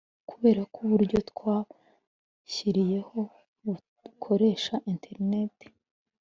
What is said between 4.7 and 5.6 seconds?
internet